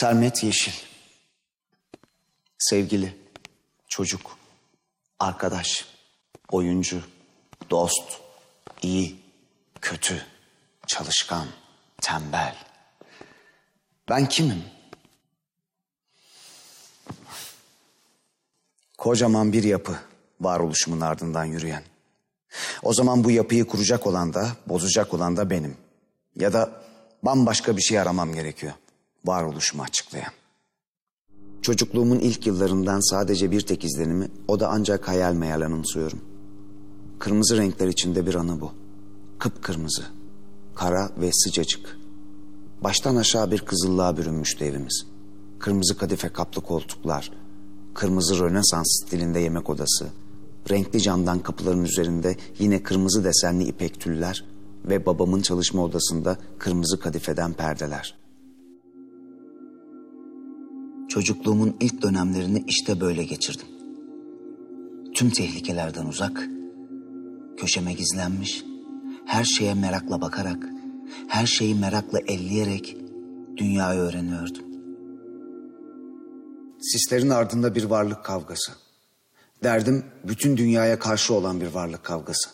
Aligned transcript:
Sermet 0.00 0.44
Yeşil. 0.44 0.72
Sevgili, 2.58 3.16
çocuk, 3.88 4.38
arkadaş, 5.18 5.84
oyuncu, 6.50 7.02
dost, 7.70 8.20
iyi, 8.82 9.16
kötü, 9.80 10.26
çalışkan, 10.86 11.46
tembel. 12.02 12.56
Ben 14.08 14.28
kimim? 14.28 14.64
Kocaman 18.98 19.52
bir 19.52 19.62
yapı 19.62 19.98
varoluşumun 20.40 21.00
ardından 21.00 21.44
yürüyen. 21.44 21.82
O 22.82 22.94
zaman 22.94 23.24
bu 23.24 23.30
yapıyı 23.30 23.66
kuracak 23.66 24.06
olan 24.06 24.34
da, 24.34 24.48
bozacak 24.66 25.14
olan 25.14 25.36
da 25.36 25.50
benim. 25.50 25.76
Ya 26.36 26.52
da 26.52 26.82
bambaşka 27.22 27.76
bir 27.76 27.82
şey 27.82 27.98
aramam 28.00 28.34
gerekiyor. 28.34 28.72
Varoluşumu 29.24 29.82
açıklayan. 29.82 30.32
Çocukluğumun 31.62 32.18
ilk 32.18 32.46
yıllarından 32.46 33.10
sadece 33.10 33.50
bir 33.50 33.60
tek 33.60 33.84
izlenimi, 33.84 34.28
o 34.48 34.60
da 34.60 34.68
ancak 34.68 35.08
hayal 35.08 35.34
meyal 35.34 35.60
anımsıyorum. 35.60 36.20
Kırmızı 37.18 37.56
renkler 37.56 37.88
içinde 37.88 38.26
bir 38.26 38.34
anı 38.34 38.60
bu. 38.60 38.72
Kıpkırmızı, 39.38 40.02
kara 40.74 41.10
ve 41.20 41.30
sıcacık. 41.32 41.98
Baştan 42.80 43.16
aşağı 43.16 43.50
bir 43.50 43.58
kızıllığa 43.58 44.16
bürünmüştü 44.16 44.64
evimiz. 44.64 45.06
Kırmızı 45.58 45.98
kadife 45.98 46.28
kaplı 46.28 46.62
koltuklar, 46.62 47.32
kırmızı 47.94 48.38
rönesans 48.38 49.02
stilinde 49.02 49.40
yemek 49.40 49.70
odası, 49.70 50.06
renkli 50.70 51.00
camdan 51.00 51.38
kapıların 51.38 51.84
üzerinde 51.84 52.36
yine 52.58 52.82
kırmızı 52.82 53.24
desenli 53.24 53.64
ipek 53.64 54.00
tüller 54.00 54.44
ve 54.84 55.06
babamın 55.06 55.42
çalışma 55.42 55.84
odasında 55.84 56.38
kırmızı 56.58 57.00
kadifeden 57.00 57.52
perdeler. 57.52 58.27
Çocukluğumun 61.08 61.76
ilk 61.80 62.02
dönemlerini 62.02 62.64
işte 62.66 63.00
böyle 63.00 63.24
geçirdim. 63.24 63.66
Tüm 65.14 65.30
tehlikelerden 65.30 66.06
uzak, 66.06 66.48
köşeme 67.56 67.92
gizlenmiş, 67.92 68.64
her 69.26 69.44
şeye 69.44 69.74
merakla 69.74 70.20
bakarak, 70.20 70.68
her 71.28 71.46
şeyi 71.46 71.74
merakla 71.74 72.18
elleyerek 72.18 72.96
dünyayı 73.56 74.00
öğreniyordum. 74.00 74.64
Sislerin 76.80 77.30
ardında 77.30 77.74
bir 77.74 77.84
varlık 77.84 78.24
kavgası. 78.24 78.72
Derdim 79.62 80.04
bütün 80.24 80.56
dünyaya 80.56 80.98
karşı 80.98 81.34
olan 81.34 81.60
bir 81.60 81.66
varlık 81.66 82.04
kavgası. 82.04 82.50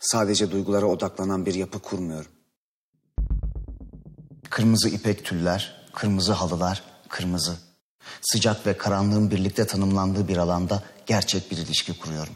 Sadece 0.00 0.50
duygulara 0.50 0.86
odaklanan 0.86 1.46
bir 1.46 1.54
yapı 1.54 1.78
kurmuyorum. 1.78 2.30
Kırmızı 4.50 4.88
ipek 4.88 5.24
tüller, 5.24 5.88
kırmızı 5.94 6.32
halılar, 6.32 6.82
kırmızı. 7.08 7.69
Sıcak 8.20 8.66
ve 8.66 8.76
karanlığın 8.76 9.30
birlikte 9.30 9.66
tanımlandığı 9.66 10.28
bir 10.28 10.36
alanda 10.36 10.82
gerçek 11.06 11.50
bir 11.50 11.56
ilişki 11.56 11.98
kuruyorum. 11.98 12.34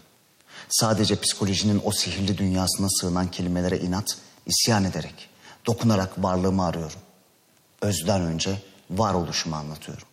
Sadece 0.69 1.21
psikolojinin 1.21 1.81
o 1.85 1.93
sihirli 1.93 2.39
dünyasına 2.39 2.89
sığınan 2.91 3.31
kelimelere 3.31 3.79
inat, 3.79 4.19
isyan 4.47 4.85
ederek, 4.85 5.29
dokunarak 5.67 6.23
varlığımı 6.23 6.65
arıyorum. 6.65 7.01
Özden 7.83 8.23
önce 8.23 8.63
varoluşumu 8.91 9.57
anlatıyorum. 9.57 10.09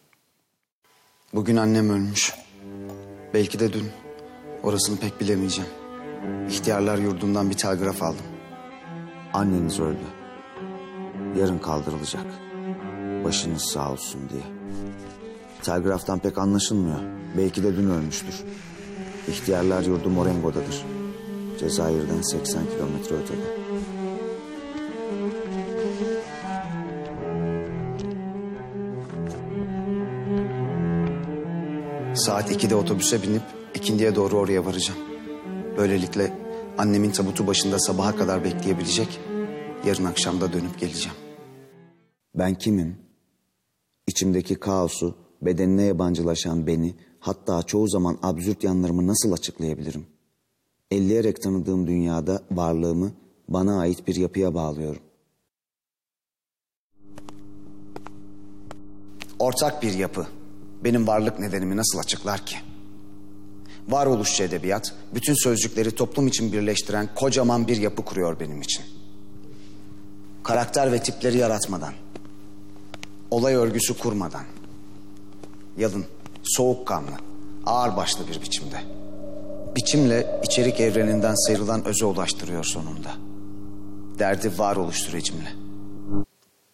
Bugün 1.34 1.58
annem 1.58 1.90
ölmüş. 1.90 2.34
Belki 3.34 3.60
de 3.60 3.74
dün. 3.74 3.92
Orasını 4.64 5.00
pek 5.00 5.22
bilemeyeceğim. 5.22 5.70
İhtiyarlar 6.50 6.98
yurdundan 6.98 7.50
bir 7.50 7.58
telgraf 7.58 8.04
aldım. 8.04 8.26
Anneniz 9.34 9.80
öldü. 9.80 10.06
Yarın 11.40 11.60
kaldırılacak. 11.60 12.26
Başınız 13.24 13.72
sağ 13.74 13.92
olsun 13.92 14.30
diye. 14.30 14.61
Telgraftan 15.64 16.20
pek 16.20 16.38
anlaşılmıyor. 16.38 17.00
Belki 17.38 17.64
de 17.64 17.78
dün 17.78 17.90
ölmüştür. 17.90 18.44
İhtiyarlar 19.28 19.84
yurdu 19.84 20.10
Morengo'dadır. 20.10 20.86
Cezayir'den 21.60 22.22
80 22.22 22.64
kilometre 22.66 23.16
ötede. 23.16 23.62
Saat 32.16 32.52
2'de 32.52 32.76
otobüse 32.76 33.24
binip 33.24 33.42
ikindiye 33.76 34.16
doğru 34.16 34.38
oraya 34.38 34.66
varacağım. 34.66 35.00
Böylelikle 35.78 36.38
annemin 36.78 37.12
tabutu 37.12 37.48
başında 37.48 37.80
sabaha 37.80 38.16
kadar 38.16 38.44
bekleyebilecek. 38.44 39.20
Yarın 39.86 40.06
akşam 40.06 40.42
da 40.42 40.54
dönüp 40.54 40.80
geleceğim. 40.80 41.18
Ben 42.36 42.56
kimim? 42.56 42.98
İçimdeki 44.08 44.56
kaosu, 44.56 45.18
bedenine 45.42 45.84
yabancılaşan 45.84 46.68
beni, 46.68 46.96
hatta 47.20 47.64
çoğu 47.64 47.88
zaman 47.88 48.18
absürt 48.24 48.64
yanlarımı 48.64 49.08
nasıl 49.08 49.32
açıklayabilirim? 49.32 50.06
Elleyerek 50.92 51.42
tanıdığım 51.42 51.88
dünyada 51.88 52.44
varlığımı 52.52 53.12
bana 53.50 53.80
ait 53.80 54.08
bir 54.08 54.16
yapıya 54.16 54.54
bağlıyorum. 54.54 55.02
Ortak 59.40 59.84
bir 59.84 59.94
yapı 59.94 60.28
benim 60.84 61.08
varlık 61.08 61.40
nedenimi 61.40 61.78
nasıl 61.78 62.00
açıklar 62.00 62.46
ki? 62.46 62.56
Varoluşçu 63.90 64.44
edebiyat, 64.44 64.96
bütün 65.16 65.34
sözcükleri 65.34 65.92
toplum 65.92 66.28
için 66.28 66.52
birleştiren 66.52 67.10
kocaman 67.16 67.68
bir 67.68 67.78
yapı 67.78 68.06
kuruyor 68.06 68.40
benim 68.40 68.62
için. 68.62 68.86
Karakter 70.44 70.92
ve 70.92 71.04
tipleri 71.04 71.38
yaratmadan, 71.38 71.94
olay 73.32 73.56
örgüsü 73.56 73.98
kurmadan, 73.98 74.44
yalın, 75.78 76.06
soğukkanlı, 76.44 77.12
ağırbaşlı 77.66 78.28
bir 78.28 78.42
biçimde. 78.42 78.82
Biçimle 79.76 80.42
içerik 80.44 80.80
evreninden 80.80 81.48
sıyrılan 81.48 81.86
öze 81.86 82.06
ulaştırıyor 82.06 82.64
sonunda. 82.64 83.12
Derdi 84.20 84.58
varoluş 84.58 84.96
sürecimle. 84.96 85.54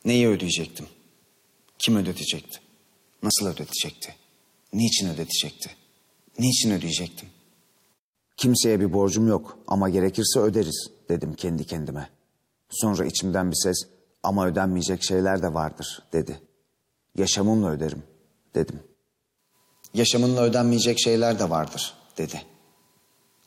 Neyi 0.06 0.28
ödeyecektim? 0.28 0.86
Kim 1.80 1.96
ödetecekti? 1.96 2.60
Nasıl 3.24 3.48
ödetecekti? 3.48 4.16
Niçin 4.74 5.10
ödetecekti? 5.10 5.70
Niçin 6.40 6.72
ödeyecektim? 6.72 7.30
Kimseye 8.38 8.80
bir 8.80 8.94
borcum 8.94 9.28
yok 9.28 9.58
ama 9.68 9.90
gerekirse 9.90 10.40
öderiz 10.40 10.90
dedim 11.10 11.34
kendi 11.34 11.66
kendime. 11.66 12.10
Sonra 12.70 13.06
içimden 13.06 13.52
bir 13.52 13.56
ses 13.56 13.78
ama 14.24 14.48
ödenmeyecek 14.48 15.04
şeyler 15.04 15.44
de 15.44 15.54
vardır 15.54 16.04
dedi. 16.14 16.42
Yaşamımla 17.18 17.70
öderim 17.70 18.04
dedim. 18.58 18.80
Yaşamınla 19.94 20.42
ödenmeyecek 20.42 21.00
şeyler 21.00 21.40
de 21.40 21.50
vardır 21.50 21.94
dedi. 22.18 22.42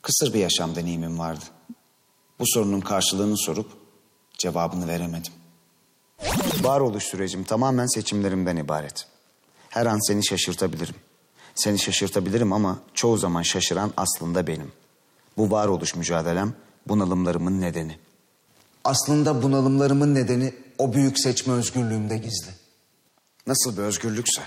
Kısır 0.01 0.33
bir 0.33 0.39
yaşam 0.39 0.75
deneyimim 0.75 1.19
vardı. 1.19 1.45
Bu 2.39 2.43
sorunun 2.47 2.81
karşılığını 2.81 3.37
sorup 3.37 3.71
cevabını 4.37 4.87
veremedim. 4.87 5.33
Varoluş 6.61 7.03
sürecim 7.03 7.43
tamamen 7.43 7.85
seçimlerimden 7.95 8.57
ibaret. 8.57 9.07
Her 9.69 9.85
an 9.85 10.07
seni 10.07 10.25
şaşırtabilirim. 10.25 10.95
Seni 11.55 11.79
şaşırtabilirim 11.79 12.53
ama 12.53 12.79
çoğu 12.93 13.17
zaman 13.17 13.41
şaşıran 13.41 13.93
aslında 13.97 14.47
benim. 14.47 14.71
Bu 15.37 15.51
varoluş 15.51 15.95
mücadelem 15.95 16.53
bunalımlarımın 16.87 17.61
nedeni. 17.61 17.97
Aslında 18.83 19.43
bunalımlarımın 19.43 20.15
nedeni 20.15 20.53
o 20.77 20.93
büyük 20.93 21.19
seçme 21.19 21.53
özgürlüğümde 21.53 22.17
gizli. 22.17 22.51
Nasıl 23.47 23.77
bir 23.77 23.81
özgürlükse. 23.81 24.41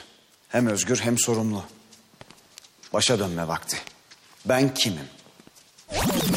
Hem 0.55 0.67
özgür 0.67 1.01
hem 1.01 1.19
sorumlu. 1.19 1.65
Başa 2.93 3.19
dönme 3.19 3.49
vakti. 3.49 3.77
Ben 4.45 4.75
kimim? 4.75 5.09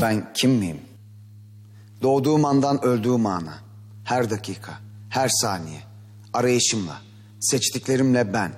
Ben 0.01 0.33
kim 0.33 0.51
miyim? 0.51 0.81
Doğduğum 2.01 2.45
andan 2.45 2.85
öldüğüm 2.85 3.25
ana. 3.25 3.59
Her 4.03 4.29
dakika, 4.29 4.79
her 5.09 5.29
saniye. 5.29 5.81
Arayışımla, 6.33 7.01
seçtiklerimle 7.39 8.33
ben. 8.33 8.53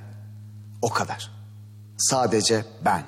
O 0.81 0.89
kadar. 0.89 1.31
Sadece 1.97 2.65
ben. 2.85 3.03